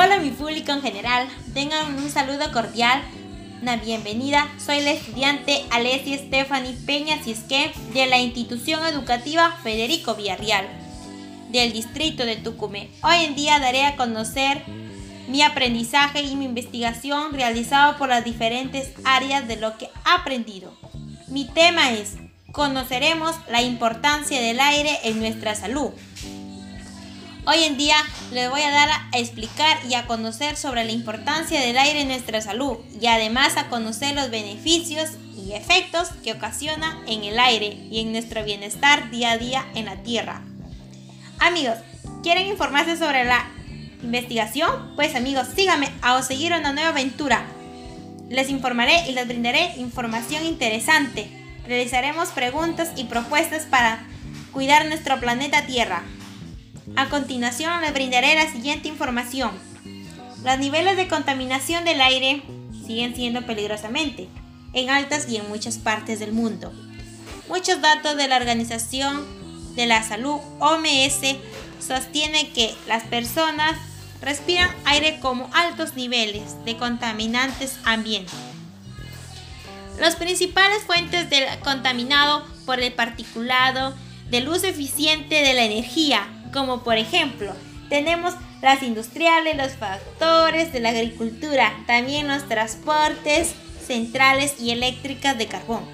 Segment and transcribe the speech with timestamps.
[0.00, 3.02] Hola mi público en general, tengan un saludo cordial,
[3.60, 4.46] una bienvenida.
[4.64, 10.68] Soy la estudiante Alessia Stephanie Peña Cisque de la institución educativa Federico Villarreal
[11.50, 12.90] del distrito de Tucumé.
[13.02, 14.62] Hoy en día daré a conocer
[15.26, 20.72] mi aprendizaje y mi investigación realizado por las diferentes áreas de lo que he aprendido.
[21.26, 22.18] Mi tema es,
[22.52, 25.90] conoceremos la importancia del aire en nuestra salud.
[27.50, 27.96] Hoy en día
[28.30, 32.08] les voy a dar a explicar y a conocer sobre la importancia del aire en
[32.08, 37.78] nuestra salud y además a conocer los beneficios y efectos que ocasiona en el aire
[37.90, 40.42] y en nuestro bienestar día a día en la tierra.
[41.38, 41.76] Amigos,
[42.22, 43.48] ¿quieren informarse sobre la
[44.02, 44.92] investigación?
[44.94, 47.46] Pues amigos, síganme a seguir una nueva aventura.
[48.28, 51.30] Les informaré y les brindaré información interesante.
[51.66, 54.06] Realizaremos preguntas y propuestas para
[54.52, 56.02] cuidar nuestro planeta Tierra.
[56.96, 59.52] A continuación les brindaré la siguiente información.
[60.44, 62.42] Los niveles de contaminación del aire
[62.86, 64.28] siguen siendo peligrosamente
[64.72, 66.72] en altas y en muchas partes del mundo.
[67.48, 69.26] Muchos datos de la Organización
[69.74, 71.36] de la Salud OMS
[71.80, 73.76] sostiene que las personas
[74.20, 78.32] respiran aire como altos niveles de contaminantes ambiente.
[80.00, 83.94] Las principales fuentes del contaminado por el particulado,
[84.30, 87.52] del uso eficiente de la energía, como por ejemplo,
[87.88, 93.54] tenemos las industriales, los factores de la agricultura, también los transportes
[93.86, 95.84] centrales y eléctricas de carbón,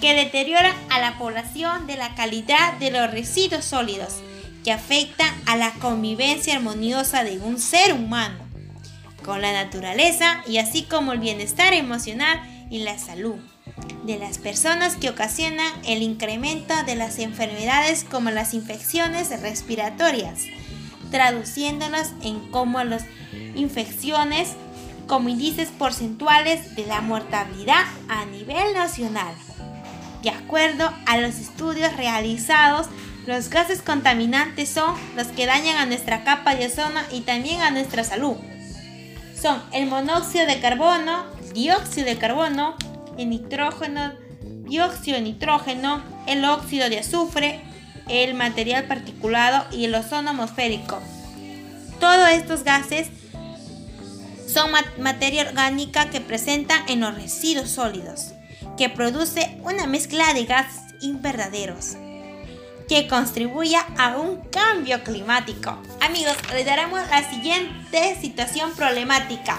[0.00, 4.20] que deterioran a la población de la calidad de los residuos sólidos,
[4.64, 8.38] que afectan a la convivencia armoniosa de un ser humano
[9.22, 13.36] con la naturaleza y así como el bienestar emocional y la salud
[14.04, 20.42] de las personas que ocasionan el incremento de las enfermedades como las infecciones respiratorias,
[21.10, 23.04] traduciéndolas en como las
[23.54, 24.50] infecciones
[25.06, 29.34] como índices porcentuales de la mortalidad a nivel nacional.
[30.22, 32.86] De acuerdo a los estudios realizados,
[33.26, 37.70] los gases contaminantes son los que dañan a nuestra capa de ozono y también a
[37.70, 38.36] nuestra salud.
[39.40, 41.24] Son el monóxido de carbono,
[41.54, 42.76] dióxido de carbono,
[43.18, 44.12] el nitrógeno,
[44.66, 47.60] dióxido de nitrógeno, el óxido de azufre,
[48.08, 51.00] el material particulado y el ozono atmosférico.
[52.00, 53.08] Todos estos gases
[54.46, 58.32] son materia orgánica que presentan en los residuos sólidos,
[58.76, 61.96] que produce una mezcla de gases inverdaderos
[62.88, 65.76] que contribuya a un cambio climático.
[66.00, 69.58] Amigos, les daremos la siguiente situación problemática.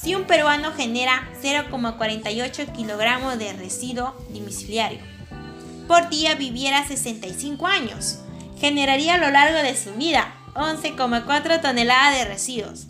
[0.00, 5.00] Si un peruano genera 0,48 kilogramos de residuo domiciliario,
[5.88, 8.20] por día viviera 65 años,
[8.60, 12.86] generaría a lo largo de su vida 11,4 toneladas de residuos.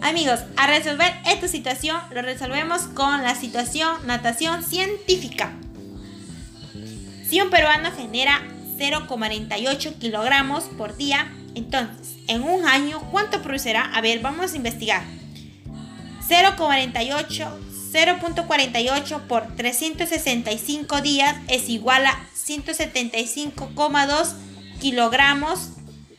[0.00, 5.52] Amigos, a resolver esta situación lo resolvemos con la situación natación científica.
[7.28, 8.42] Si un peruano genera
[8.78, 13.82] 0,48 kilogramos por día, entonces en un año, ¿cuánto producirá?
[13.94, 15.17] A ver, vamos a investigar.
[16.28, 24.34] 0,48 0.48 por 365 días es igual a 175,2
[24.80, 25.70] kilogramos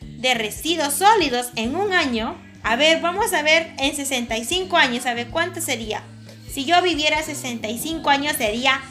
[0.01, 2.35] de residuos sólidos en un año.
[2.63, 6.03] A ver, vamos a ver en 65 años, a ver cuánto sería.
[6.51, 8.81] Si yo viviera 65 años sería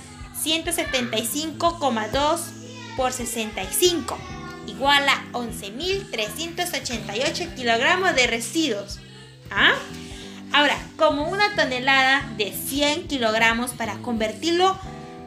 [0.43, 2.41] 175,2
[2.97, 4.17] por 65,
[4.69, 9.01] igual a 11.388 kilogramos de residuos.
[9.51, 9.75] ¿Ah?
[10.53, 14.77] Ahora, como una tonelada de 100 kilogramos para convertirlo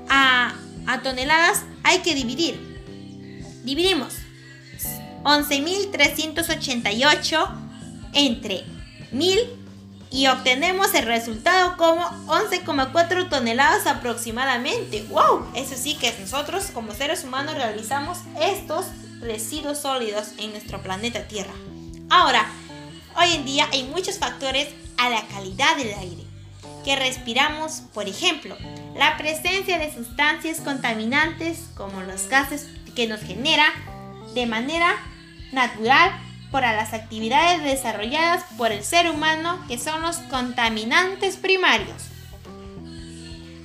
[0.10, 0.56] a,
[1.04, 2.60] toneladas hay que dividir.
[3.64, 4.16] Dividimos
[5.24, 7.48] 11.388
[8.14, 8.66] entre
[9.12, 9.62] 1000
[10.12, 15.06] y obtenemos el resultado como 11,4 toneladas aproximadamente.
[15.10, 15.48] ¡Wow!
[15.56, 18.88] Eso sí que nosotros como seres humanos realizamos estos
[19.22, 21.54] residuos sólidos en nuestro planeta Tierra.
[22.10, 22.46] Ahora,
[23.16, 24.68] hoy en día hay muchos factores
[25.02, 26.32] a la calidad del aire
[26.84, 28.56] que respiramos, por ejemplo,
[28.96, 33.66] la presencia de sustancias contaminantes como los gases que nos genera
[34.34, 34.96] de manera
[35.52, 36.12] natural
[36.52, 42.04] por las actividades desarrolladas por el ser humano que son los contaminantes primarios.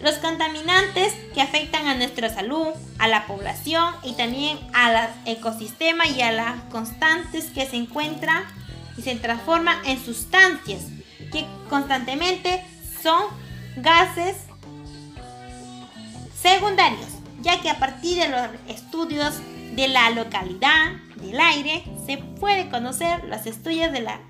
[0.00, 2.68] Los contaminantes que afectan a nuestra salud,
[2.98, 8.44] a la población y también al ecosistema y a las constantes que se encuentran
[8.96, 10.82] y se transforman en sustancias
[11.32, 12.62] que constantemente
[13.02, 13.24] son
[13.76, 14.36] gases
[16.40, 17.08] secundarios,
[17.42, 19.34] ya que a partir de los estudios
[19.74, 24.20] de la localidad, del aire se puede conocer los estudios de la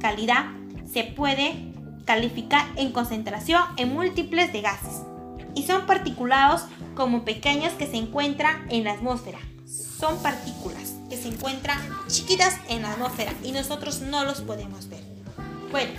[0.00, 0.46] calidad,
[0.92, 1.72] se puede
[2.04, 5.02] calificar en concentración en múltiples de gases
[5.54, 6.64] y son particulados
[6.94, 9.38] como pequeños que se encuentran en la atmósfera.
[9.66, 11.78] Son partículas que se encuentran
[12.08, 15.02] chiquitas en la atmósfera y nosotros no los podemos ver.
[15.70, 15.92] Bueno,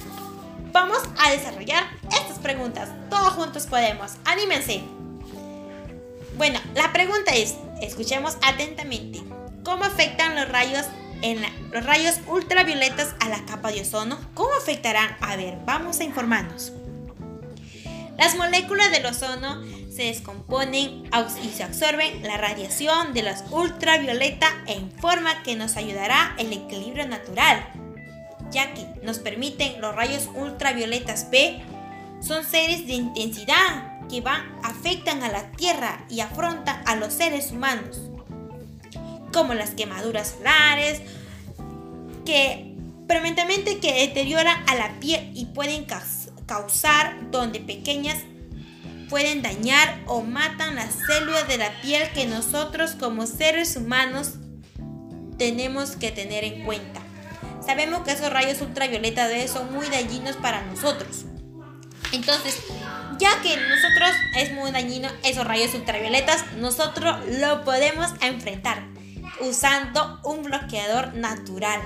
[0.74, 2.90] vamos a desarrollar estas preguntas.
[3.10, 4.14] Todos juntos podemos.
[4.26, 4.84] Anímense.
[6.36, 9.22] Bueno, la pregunta es, escuchemos atentamente.
[9.64, 10.86] ¿Cómo afectan los rayos
[11.22, 11.42] en
[11.72, 14.20] los rayos ultravioletas a la capa de ozono?
[14.34, 15.16] ¿Cómo afectarán?
[15.22, 16.74] A ver, vamos a informarnos.
[18.18, 21.10] Las moléculas del ozono se descomponen
[21.44, 27.08] y se absorben la radiación de las ultravioleta en forma que nos ayudará el equilibrio
[27.08, 27.64] natural,
[28.54, 31.62] ya que nos permiten los rayos ultravioletas B
[32.22, 37.52] son seres de intensidad que van, afectan a la Tierra y afrontan a los seres
[37.52, 38.00] humanos,
[39.34, 41.02] como las quemaduras solares,
[42.26, 42.74] que
[43.08, 45.86] permanentemente que deterioran a la piel y pueden
[46.46, 48.20] causar donde pequeñas
[49.10, 54.36] pueden dañar o matan las células de la piel que nosotros como seres humanos
[55.38, 57.03] tenemos que tener en cuenta.
[57.66, 61.26] Sabemos que esos rayos ultravioleta son muy dañinos para nosotros.
[62.12, 62.62] Entonces,
[63.18, 68.84] ya que nosotros es muy dañino esos rayos ultravioletas, nosotros lo podemos enfrentar
[69.42, 71.82] usando un bloqueador natural.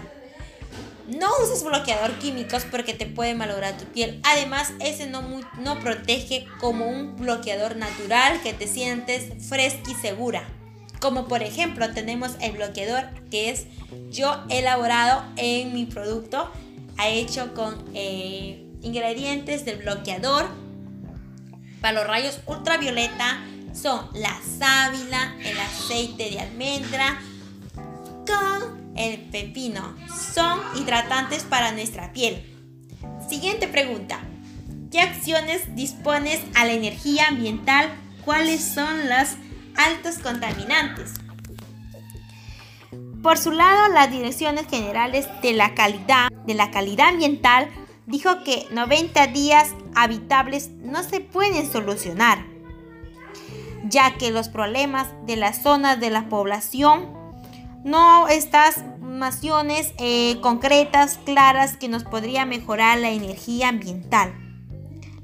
[1.08, 4.20] No uses bloqueador químicos porque te puede malograr tu piel.
[4.24, 5.24] Además, ese no,
[5.60, 10.44] no protege como un bloqueador natural que te sientes fresca y segura.
[11.00, 13.66] Como por ejemplo tenemos el bloqueador que es
[14.12, 16.52] yo elaborado en mi producto.
[16.98, 20.48] Ha hecho con eh, ingredientes del bloqueador
[21.82, 27.22] para los rayos ultravioleta son la sábila, el aceite de almendra
[28.26, 29.96] con el pepino.
[30.34, 32.44] Son hidratantes para nuestra piel.
[33.30, 34.22] Siguiente pregunta.
[34.92, 37.90] ¿Qué acciones dispones a la energía ambiental?
[38.26, 39.36] ¿Cuáles son los
[39.78, 41.14] altos contaminantes?
[43.22, 47.70] Por su lado, las direcciones generales de la calidad, de la calidad ambiental
[48.06, 52.46] dijo que 90 días habitables no se pueden solucionar,
[53.84, 57.18] ya que los problemas de las zonas de la población
[57.84, 64.34] no estas naciones eh, concretas, claras, que nos podría mejorar la energía ambiental.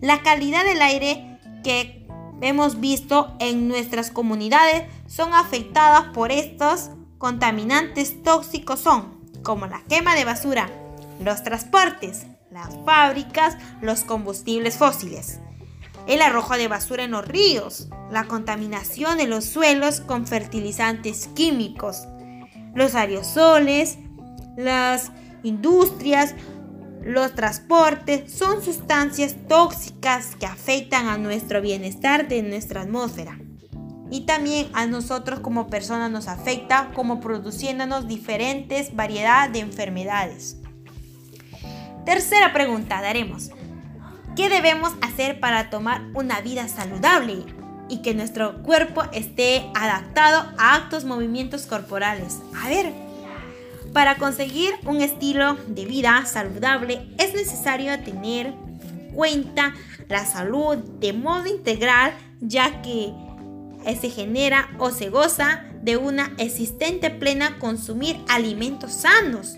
[0.01, 2.02] La calidad del aire que
[2.43, 10.13] hemos visto en nuestras comunidades son afectadas por estos contaminantes tóxicos son como la quema
[10.15, 10.69] de basura,
[11.21, 15.39] los transportes, las fábricas, los combustibles fósiles,
[16.07, 22.07] el arrojo de basura en los ríos, la contaminación de los suelos con fertilizantes químicos,
[22.75, 23.97] los aerosoles,
[24.57, 25.11] las
[25.43, 26.35] industrias,
[27.05, 33.37] los transportes son sustancias tóxicas que afectan a nuestro bienestar de nuestra atmósfera.
[34.09, 40.57] Y también a nosotros como personas nos afecta como produciéndonos diferentes variedad de enfermedades.
[42.05, 43.49] Tercera pregunta, daremos.
[44.35, 47.43] ¿Qué debemos hacer para tomar una vida saludable
[47.89, 52.39] y que nuestro cuerpo esté adaptado a actos movimientos corporales?
[52.61, 52.93] A ver,
[53.93, 59.73] para conseguir un estilo de vida saludable es necesario tener en cuenta
[60.09, 63.13] la salud de modo integral ya que
[63.99, 69.57] se genera o se goza de una existente plena consumir alimentos sanos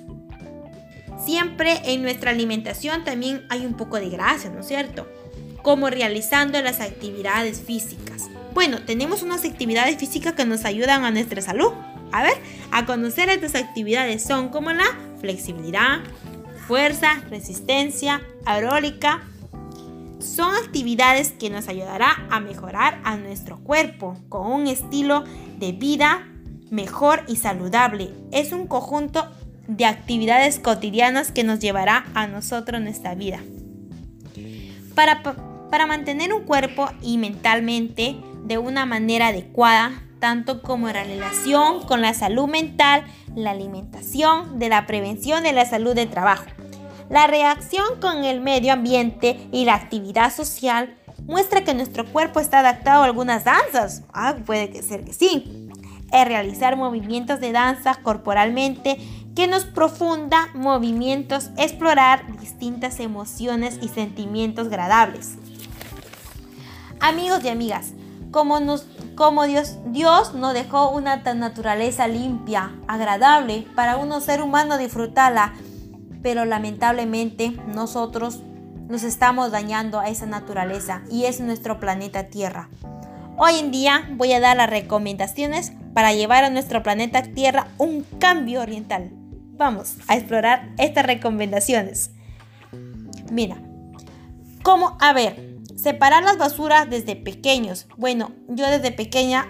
[1.24, 5.08] Siempre en nuestra alimentación también hay un poco de grasa, ¿no es cierto?
[5.64, 8.30] Como realizando las actividades físicas.
[8.54, 11.72] Bueno, tenemos unas actividades físicas que nos ayudan a nuestra salud.
[12.12, 12.34] A ver,
[12.72, 14.86] a conocer estas actividades son como la
[15.20, 16.00] flexibilidad,
[16.68, 19.24] fuerza, resistencia, aerólica.
[20.20, 25.24] Son actividades que nos ayudará a mejorar a nuestro cuerpo con un estilo
[25.60, 26.28] de vida
[26.72, 28.12] mejor y saludable.
[28.32, 29.28] Es un conjunto
[29.68, 33.40] de actividades cotidianas que nos llevará a nosotros en esta vida.
[34.94, 35.22] Para,
[35.70, 42.02] para mantener un cuerpo y mentalmente de una manera adecuada, tanto como en relación con
[42.02, 43.04] la salud mental,
[43.36, 46.46] la alimentación, de la prevención de la salud de trabajo.
[47.10, 50.96] La reacción con el medio ambiente y la actividad social
[51.26, 54.04] muestra que nuestro cuerpo está adaptado a algunas danzas.
[54.14, 55.70] Ah, puede ser que sí.
[56.12, 58.98] Es realizar movimientos de danza corporalmente
[59.36, 65.36] que nos profunda movimientos, explorar distintas emociones y sentimientos agradables.
[67.02, 67.94] Amigos y amigas,
[68.32, 74.78] como nos como Dios, Dios nos dejó una naturaleza limpia, agradable para uno ser humano
[74.78, 75.54] disfrutarla,
[76.22, 78.42] pero lamentablemente nosotros
[78.88, 82.70] nos estamos dañando a esa naturaleza y es nuestro planeta Tierra.
[83.38, 88.04] Hoy en día voy a dar las recomendaciones para llevar a nuestro planeta Tierra un
[88.20, 89.12] cambio oriental.
[89.58, 92.12] Vamos a explorar estas recomendaciones.
[93.32, 93.58] Mira,
[94.64, 94.98] ¿cómo?
[95.00, 95.55] A ver,
[95.86, 97.86] separar las basuras desde pequeños.
[97.96, 99.46] Bueno, yo desde pequeña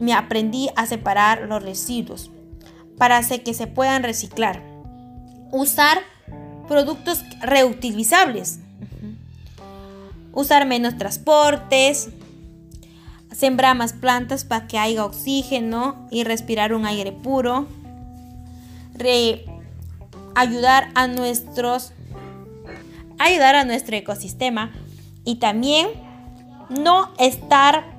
[0.00, 2.32] me aprendí a separar los residuos
[2.98, 4.64] para que se puedan reciclar.
[5.52, 5.98] Usar
[6.66, 8.58] productos reutilizables.
[10.32, 12.08] Usar menos transportes.
[13.32, 17.68] Sembrar más plantas para que haya oxígeno y respirar un aire puro.
[20.34, 21.92] ayudar a nuestros
[23.20, 24.72] ayudar a nuestro ecosistema
[25.24, 25.88] y también
[26.68, 27.94] no estar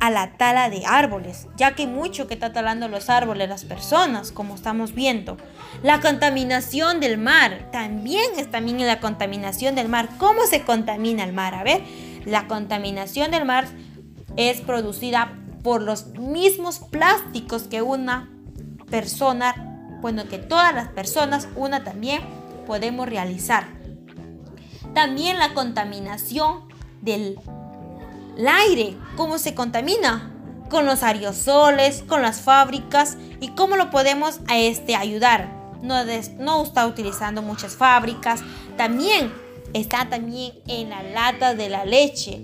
[0.00, 4.32] a la tala de árboles, ya que mucho que está talando los árboles las personas,
[4.32, 5.38] como estamos viendo.
[5.82, 10.10] La contaminación del mar, también es también la contaminación del mar.
[10.18, 11.54] ¿Cómo se contamina el mar?
[11.54, 11.82] A ver,
[12.26, 13.66] la contaminación del mar
[14.36, 18.28] es producida por los mismos plásticos que una
[18.90, 19.54] persona,
[20.02, 22.20] bueno, que todas las personas, una también,
[22.66, 23.73] podemos realizar.
[24.94, 26.68] También la contaminación
[27.02, 27.38] del
[28.46, 30.30] aire, cómo se contamina
[30.70, 35.52] con los aerosoles, con las fábricas y cómo lo podemos a este ayudar.
[35.82, 35.96] No,
[36.38, 38.40] no está utilizando muchas fábricas.
[38.76, 39.32] También
[39.74, 42.40] está también en la lata de la leche.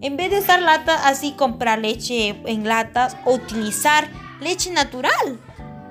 [0.00, 4.08] En vez de usar lata así, comprar leche en latas o utilizar
[4.40, 5.40] leche natural.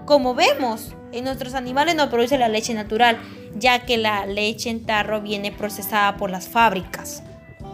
[0.06, 3.18] Como vemos, en nuestros animales no produce la leche natural
[3.56, 7.24] ya que la leche en tarro viene procesada por las fábricas.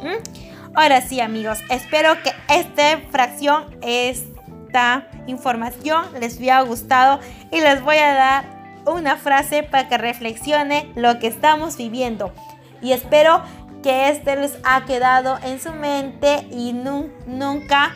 [0.02, 0.74] ¿Mm?
[0.74, 7.20] Ahora sí, amigos, espero que esta fracción, esta información les haya gustado
[7.52, 12.34] y les voy a dar una frase para que reflexione lo que estamos viviendo.
[12.82, 13.44] Y espero
[13.84, 17.94] que este les ha quedado en su mente y nunca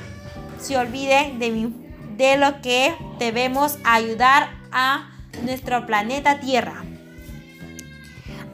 [0.60, 1.70] se olvide de,
[2.18, 5.12] de lo que debemos ayudar a
[5.44, 6.85] nuestro planeta Tierra.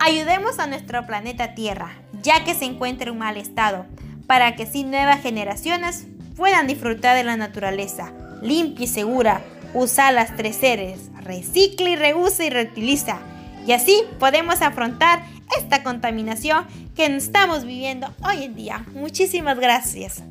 [0.04, 1.92] Ayudemos a nuestro planeta Tierra,
[2.24, 3.86] ya que se encuentra en mal estado,
[4.26, 9.42] para que así nuevas generaciones puedan disfrutar de la naturaleza limpia y segura.
[9.76, 13.20] Usa las tres seres, recicla y reusa y reutiliza.
[13.68, 15.22] Y así podemos afrontar
[15.56, 16.66] esta contaminación
[16.96, 18.84] que estamos viviendo hoy en día.
[18.96, 20.24] Muchísimas gracias.